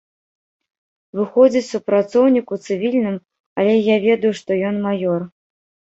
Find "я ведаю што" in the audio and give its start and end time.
3.77-4.51